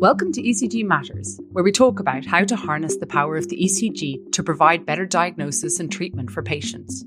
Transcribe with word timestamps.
Welcome 0.00 0.32
to 0.32 0.42
ECG 0.42 0.82
Matters, 0.86 1.38
where 1.52 1.62
we 1.62 1.72
talk 1.72 2.00
about 2.00 2.24
how 2.24 2.42
to 2.42 2.56
harness 2.56 2.96
the 2.96 3.06
power 3.06 3.36
of 3.36 3.48
the 3.48 3.62
ECG 3.62 4.32
to 4.32 4.42
provide 4.42 4.86
better 4.86 5.04
diagnosis 5.04 5.78
and 5.78 5.92
treatment 5.92 6.30
for 6.30 6.42
patients. 6.42 7.04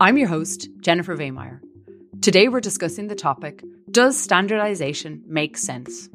I'm 0.00 0.16
your 0.16 0.28
host, 0.28 0.70
Jennifer 0.80 1.14
Wehmeyer. 1.14 1.60
Today 2.22 2.48
we're 2.48 2.60
discussing 2.60 3.08
the 3.08 3.14
topic 3.14 3.62
Does 3.90 4.16
standardization 4.16 5.22
make 5.26 5.58
sense? 5.58 6.08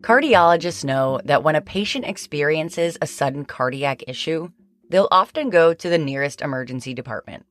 Cardiologists 0.00 0.82
know 0.82 1.20
that 1.26 1.42
when 1.42 1.56
a 1.56 1.60
patient 1.60 2.06
experiences 2.06 2.96
a 3.02 3.06
sudden 3.06 3.44
cardiac 3.44 4.02
issue, 4.08 4.48
they'll 4.88 5.08
often 5.10 5.50
go 5.50 5.74
to 5.74 5.90
the 5.90 5.98
nearest 5.98 6.40
emergency 6.40 6.94
department. 6.94 7.44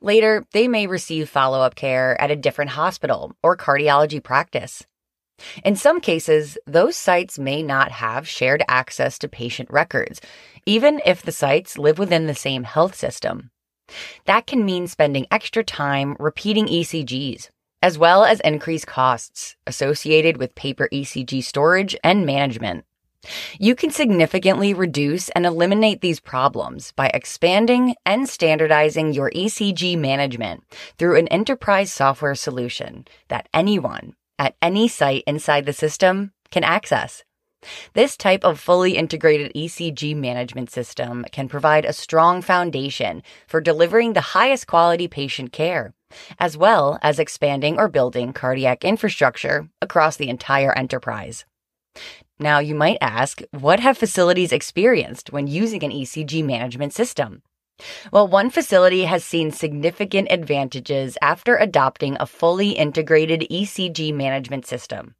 Later, 0.00 0.44
they 0.52 0.68
may 0.68 0.86
receive 0.86 1.28
follow 1.28 1.60
up 1.60 1.74
care 1.74 2.20
at 2.20 2.30
a 2.30 2.36
different 2.36 2.70
hospital 2.70 3.32
or 3.42 3.56
cardiology 3.56 4.22
practice. 4.22 4.84
In 5.64 5.76
some 5.76 6.00
cases, 6.00 6.58
those 6.66 6.96
sites 6.96 7.38
may 7.38 7.62
not 7.62 7.92
have 7.92 8.28
shared 8.28 8.62
access 8.68 9.18
to 9.18 9.28
patient 9.28 9.70
records, 9.70 10.20
even 10.66 11.00
if 11.04 11.22
the 11.22 11.32
sites 11.32 11.78
live 11.78 11.98
within 11.98 12.26
the 12.26 12.34
same 12.34 12.64
health 12.64 12.94
system. 12.94 13.50
That 14.26 14.46
can 14.46 14.64
mean 14.64 14.86
spending 14.86 15.26
extra 15.30 15.64
time 15.64 16.16
repeating 16.18 16.66
ECGs, 16.66 17.50
as 17.82 17.98
well 17.98 18.24
as 18.24 18.40
increased 18.40 18.86
costs 18.86 19.56
associated 19.66 20.36
with 20.36 20.54
paper 20.54 20.88
ECG 20.92 21.42
storage 21.42 21.96
and 22.02 22.24
management. 22.24 22.84
You 23.58 23.76
can 23.76 23.90
significantly 23.90 24.74
reduce 24.74 25.28
and 25.30 25.46
eliminate 25.46 26.00
these 26.00 26.18
problems 26.18 26.92
by 26.92 27.08
expanding 27.14 27.94
and 28.04 28.28
standardizing 28.28 29.12
your 29.12 29.30
ECG 29.30 29.96
management 29.96 30.64
through 30.98 31.16
an 31.16 31.28
enterprise 31.28 31.92
software 31.92 32.34
solution 32.34 33.06
that 33.28 33.48
anyone 33.54 34.14
at 34.38 34.56
any 34.60 34.88
site 34.88 35.24
inside 35.26 35.66
the 35.66 35.72
system 35.72 36.32
can 36.50 36.64
access. 36.64 37.24
This 37.94 38.16
type 38.16 38.44
of 38.44 38.58
fully 38.58 38.96
integrated 38.96 39.52
ECG 39.54 40.16
management 40.16 40.70
system 40.70 41.24
can 41.30 41.48
provide 41.48 41.84
a 41.84 41.92
strong 41.92 42.42
foundation 42.42 43.22
for 43.46 43.60
delivering 43.60 44.12
the 44.12 44.32
highest 44.34 44.66
quality 44.66 45.06
patient 45.06 45.52
care, 45.52 45.94
as 46.38 46.56
well 46.56 46.98
as 47.02 47.18
expanding 47.18 47.78
or 47.78 47.88
building 47.88 48.32
cardiac 48.32 48.84
infrastructure 48.84 49.68
across 49.80 50.16
the 50.16 50.28
entire 50.28 50.72
enterprise. 50.72 51.44
Now, 52.38 52.58
you 52.58 52.74
might 52.74 52.98
ask, 53.00 53.42
what 53.52 53.78
have 53.80 53.96
facilities 53.96 54.52
experienced 54.52 55.32
when 55.32 55.46
using 55.46 55.84
an 55.84 55.92
ECG 55.92 56.44
management 56.44 56.92
system? 56.92 57.42
Well, 58.12 58.28
one 58.28 58.50
facility 58.50 59.04
has 59.04 59.24
seen 59.24 59.50
significant 59.50 60.28
advantages 60.30 61.16
after 61.22 61.56
adopting 61.56 62.16
a 62.18 62.26
fully 62.26 62.70
integrated 62.70 63.46
ECG 63.50 64.14
management 64.14 64.66
system. 64.66 65.14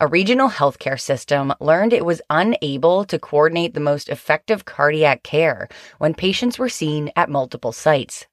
A 0.00 0.06
regional 0.06 0.50
healthcare 0.50 1.00
system 1.00 1.52
learned 1.60 1.92
it 1.92 2.04
was 2.04 2.20
unable 2.28 3.04
to 3.06 3.18
coordinate 3.18 3.74
the 3.74 3.80
most 3.80 4.08
effective 4.08 4.64
cardiac 4.64 5.22
care 5.22 5.68
when 5.98 6.14
patients 6.14 6.58
were 6.58 6.68
seen 6.68 7.10
at 7.16 7.30
multiple 7.30 7.72
sites. 7.72 8.26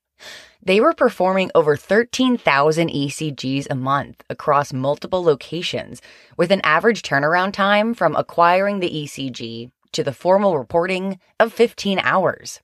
They 0.64 0.80
were 0.80 0.94
performing 0.94 1.50
over 1.56 1.76
13,000 1.76 2.90
ECGs 2.90 3.68
a 3.70 3.76
month 3.76 4.24
across 4.30 4.72
multiple 4.74 5.24
locations, 5.24 6.02
with 6.38 6.52
an 6.52 6.62
average 6.64 7.02
turnaround 7.02 7.54
time 7.54 7.96
from 7.96 8.16
acquiring 8.16 8.80
the 8.80 8.90
ECG 8.90 9.72
to 9.94 10.04
the 10.04 10.14
formal 10.14 10.60
reporting 10.60 11.20
of 11.40 11.52
15 11.52 12.00
hours. 12.00 12.60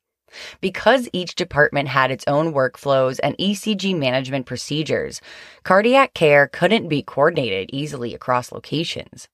Because 0.61 1.09
each 1.13 1.35
department 1.35 1.89
had 1.89 2.11
its 2.11 2.25
own 2.27 2.53
workflows 2.53 3.19
and 3.23 3.37
ECG 3.37 3.97
management 3.97 4.45
procedures, 4.45 5.21
cardiac 5.63 6.13
care 6.13 6.47
couldn't 6.47 6.87
be 6.87 7.01
coordinated 7.01 7.69
easily 7.71 8.13
across 8.13 8.51
locations. 8.51 9.27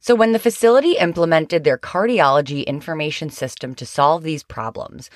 So, 0.00 0.14
when 0.14 0.32
the 0.32 0.38
facility 0.38 0.92
implemented 0.92 1.64
their 1.64 1.78
cardiology 1.78 2.64
information 2.66 3.30
system 3.30 3.74
to 3.74 3.86
solve 3.86 4.22
these 4.22 4.44
problems, 4.44 5.10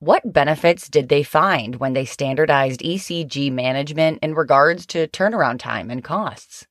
what 0.00 0.32
benefits 0.32 0.88
did 0.88 1.08
they 1.08 1.22
find 1.22 1.76
when 1.76 1.92
they 1.92 2.04
standardized 2.04 2.80
ECG 2.80 3.52
management 3.52 4.18
in 4.20 4.34
regards 4.34 4.84
to 4.86 5.06
turnaround 5.06 5.60
time 5.60 5.90
and 5.90 6.02
costs? 6.02 6.66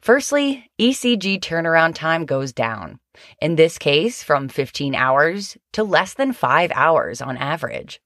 Firstly, 0.00 0.70
ECG 0.78 1.40
turnaround 1.40 1.94
time 1.94 2.26
goes 2.26 2.52
down, 2.52 3.00
in 3.40 3.56
this 3.56 3.78
case 3.78 4.22
from 4.22 4.48
15 4.48 4.94
hours 4.94 5.56
to 5.72 5.82
less 5.82 6.14
than 6.14 6.32
5 6.32 6.72
hours 6.74 7.22
on 7.22 7.36
average. 7.36 8.00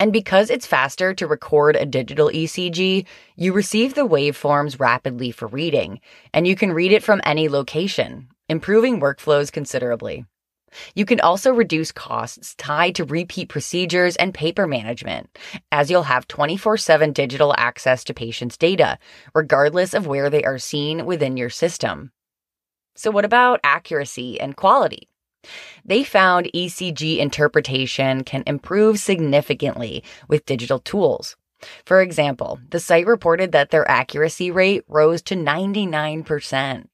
And 0.00 0.12
because 0.12 0.50
it's 0.50 0.66
faster 0.66 1.12
to 1.14 1.26
record 1.26 1.76
a 1.76 1.84
digital 1.84 2.30
ECG, 2.30 3.06
you 3.36 3.52
receive 3.52 3.94
the 3.94 4.06
waveforms 4.06 4.80
rapidly 4.80 5.30
for 5.30 5.46
reading, 5.48 6.00
and 6.32 6.46
you 6.46 6.56
can 6.56 6.72
read 6.72 6.92
it 6.92 7.02
from 7.02 7.20
any 7.24 7.48
location, 7.48 8.28
improving 8.48 9.00
workflows 9.00 9.52
considerably. 9.52 10.24
You 10.94 11.04
can 11.04 11.20
also 11.20 11.52
reduce 11.52 11.92
costs 11.92 12.54
tied 12.56 12.94
to 12.96 13.04
repeat 13.04 13.48
procedures 13.48 14.16
and 14.16 14.34
paper 14.34 14.66
management, 14.66 15.36
as 15.72 15.90
you'll 15.90 16.02
have 16.04 16.28
24 16.28 16.76
7 16.76 17.12
digital 17.12 17.54
access 17.56 18.04
to 18.04 18.14
patients' 18.14 18.56
data, 18.56 18.98
regardless 19.34 19.94
of 19.94 20.06
where 20.06 20.30
they 20.30 20.44
are 20.44 20.58
seen 20.58 21.06
within 21.06 21.36
your 21.36 21.50
system. 21.50 22.12
So, 22.96 23.10
what 23.10 23.24
about 23.24 23.60
accuracy 23.62 24.40
and 24.40 24.56
quality? 24.56 25.08
They 25.84 26.02
found 26.02 26.50
ECG 26.54 27.18
interpretation 27.18 28.24
can 28.24 28.42
improve 28.46 28.98
significantly 28.98 30.02
with 30.28 30.46
digital 30.46 30.80
tools. 30.80 31.36
For 31.84 32.00
example, 32.00 32.60
the 32.70 32.80
site 32.80 33.06
reported 33.06 33.52
that 33.52 33.70
their 33.70 33.88
accuracy 33.90 34.50
rate 34.50 34.84
rose 34.88 35.22
to 35.22 35.34
99%. 35.34 36.86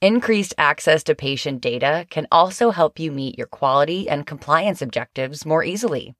Increased 0.00 0.54
access 0.58 1.02
to 1.04 1.14
patient 1.14 1.60
data 1.60 2.06
can 2.10 2.26
also 2.30 2.70
help 2.70 2.98
you 2.98 3.10
meet 3.10 3.38
your 3.38 3.46
quality 3.46 4.08
and 4.08 4.26
compliance 4.26 4.82
objectives 4.82 5.44
more 5.44 5.64
easily. 5.64 6.14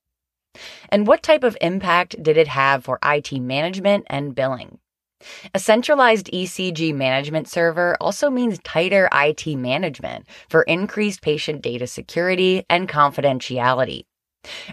And 0.89 1.07
what 1.07 1.23
type 1.23 1.45
of 1.45 1.57
impact 1.61 2.23
did 2.23 2.37
it 2.37 2.49
have 2.49 2.85
for 2.85 2.99
IT 3.05 3.33
management 3.33 4.07
and 4.09 4.35
billing? 4.35 4.79
A 5.55 5.59
centralized 5.59 6.31
ECG 6.33 6.95
management 6.95 7.49
server 7.49 7.97
also 8.01 8.31
means 8.31 8.59
tighter 8.63 9.09
IT 9.13 9.47
management 9.57 10.27
for 10.49 10.63
increased 10.63 11.23
patient 11.23 11.63
data 11.63 11.87
security 11.87 12.65
and 12.69 12.89
confidentiality. 12.89 14.05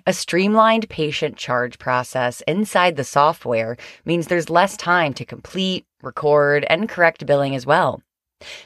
A 0.06 0.12
streamlined 0.12 0.90
patient 0.90 1.38
charge 1.38 1.80
process 1.80 2.42
inside 2.48 2.98
the 2.98 3.06
software 3.06 3.78
means 4.04 4.28
there's 4.28 4.50
less 4.50 4.76
time 4.76 5.14
to 5.14 5.24
complete, 5.24 5.86
record, 6.02 6.66
and 6.70 6.90
correct 6.90 7.26
billing 7.26 7.56
as 7.56 7.66
well. 7.66 8.02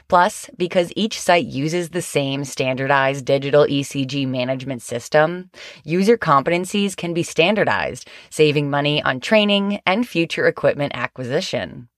Plus, 0.08 0.50
because 0.56 0.92
each 0.96 1.20
site 1.20 1.46
uses 1.46 1.90
the 1.90 2.02
same 2.02 2.44
standardized 2.44 3.24
digital 3.24 3.66
ECG 3.66 4.26
management 4.26 4.82
system, 4.82 5.50
user 5.84 6.16
competencies 6.16 6.96
can 6.96 7.14
be 7.14 7.22
standardized, 7.22 8.08
saving 8.30 8.70
money 8.70 9.02
on 9.02 9.20
training 9.20 9.80
and 9.86 10.06
future 10.06 10.46
equipment 10.46 10.92
acquisition. 10.94 11.88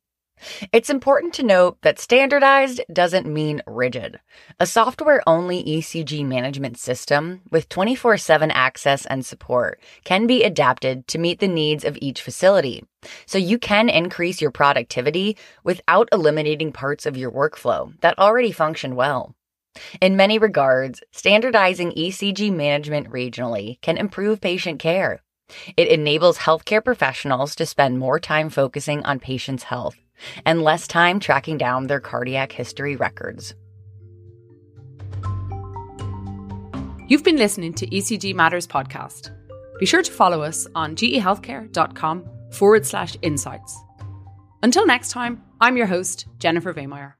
It's 0.72 0.90
important 0.90 1.34
to 1.34 1.42
note 1.42 1.78
that 1.82 1.98
standardized 1.98 2.80
doesn't 2.92 3.26
mean 3.26 3.62
rigid. 3.66 4.20
A 4.60 4.66
software 4.66 5.22
only 5.26 5.62
ECG 5.64 6.24
management 6.24 6.78
system 6.78 7.42
with 7.50 7.68
24 7.68 8.18
7 8.18 8.50
access 8.50 9.06
and 9.06 9.24
support 9.24 9.80
can 10.04 10.26
be 10.26 10.44
adapted 10.44 11.06
to 11.08 11.18
meet 11.18 11.40
the 11.40 11.48
needs 11.48 11.84
of 11.84 11.98
each 12.00 12.22
facility. 12.22 12.84
So 13.26 13.38
you 13.38 13.58
can 13.58 13.88
increase 13.88 14.40
your 14.40 14.50
productivity 14.50 15.36
without 15.64 16.08
eliminating 16.12 16.72
parts 16.72 17.06
of 17.06 17.16
your 17.16 17.30
workflow 17.30 17.98
that 18.00 18.18
already 18.18 18.52
function 18.52 18.96
well. 18.96 19.34
In 20.00 20.16
many 20.16 20.38
regards, 20.38 21.02
standardizing 21.12 21.92
ECG 21.92 22.52
management 22.52 23.10
regionally 23.10 23.80
can 23.80 23.96
improve 23.96 24.40
patient 24.40 24.80
care. 24.80 25.20
It 25.76 25.88
enables 25.88 26.38
healthcare 26.38 26.84
professionals 26.84 27.54
to 27.56 27.64
spend 27.64 27.98
more 27.98 28.18
time 28.18 28.50
focusing 28.50 29.02
on 29.04 29.18
patients' 29.18 29.62
health 29.64 29.96
and 30.44 30.62
less 30.62 30.86
time 30.86 31.20
tracking 31.20 31.58
down 31.58 31.86
their 31.86 32.00
cardiac 32.00 32.52
history 32.52 32.96
records. 32.96 33.54
You've 37.08 37.24
been 37.24 37.36
listening 37.36 37.72
to 37.74 37.86
ECG 37.86 38.34
Matters 38.34 38.66
podcast. 38.66 39.30
Be 39.78 39.86
sure 39.86 40.02
to 40.02 40.12
follow 40.12 40.42
us 40.42 40.66
on 40.74 40.94
gehealthcare.com 40.94 42.24
forward 42.50 42.84
slash 42.84 43.16
insights. 43.22 43.78
Until 44.62 44.86
next 44.86 45.10
time, 45.10 45.42
I'm 45.60 45.76
your 45.76 45.86
host, 45.86 46.26
Jennifer 46.38 46.74
Wehmeyer. 46.74 47.14